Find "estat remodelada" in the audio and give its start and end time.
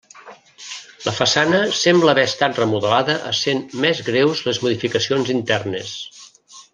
2.29-3.17